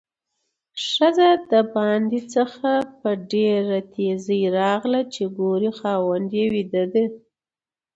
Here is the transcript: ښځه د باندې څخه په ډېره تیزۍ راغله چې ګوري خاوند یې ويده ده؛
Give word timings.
ښځه 0.87 1.29
د 1.51 1.53
باندې 1.75 2.19
څخه 2.35 2.71
په 2.99 3.09
ډېره 3.31 3.77
تیزۍ 3.93 4.41
راغله 4.59 5.01
چې 5.13 5.23
ګوري 5.37 5.71
خاوند 5.79 6.29
یې 6.37 6.45
ويده 6.53 6.83
ده؛ 6.93 7.05